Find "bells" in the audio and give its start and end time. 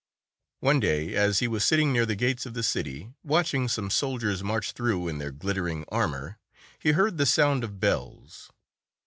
7.79-8.49